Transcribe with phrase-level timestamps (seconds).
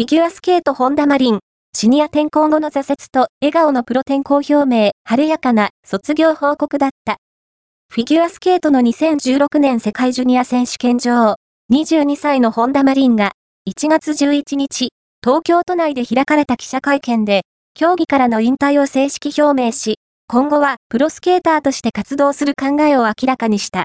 [0.00, 1.40] フィギュアスケートホンダマリン、
[1.76, 7.18] シニア転校後の挫折と笑顔のプロ転校表明、晴れやかな卒業報告だった。
[7.92, 11.36] フィギュアスケートの2016年世界ジュニア選手権女王、
[11.70, 13.32] 22歳のホンダマリンが、
[13.68, 14.88] 1月11日、
[15.22, 17.42] 東京都内で開かれた記者会見で、
[17.74, 19.96] 競技からの引退を正式表明し、
[20.28, 23.78] 今後はプロスケーターとして活動する考えを明らかにした。